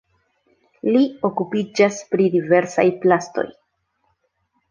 Li 0.95 1.01
okupiĝas 1.29 1.99
pri 2.13 2.25
diversaj 2.37 2.87
plastoj. 3.05 3.47